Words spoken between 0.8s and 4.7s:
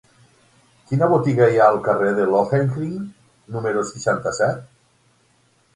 Quina botiga hi ha al carrer de Lohengrin número seixanta-set?